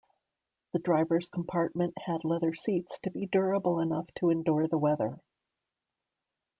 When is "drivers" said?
0.79-1.29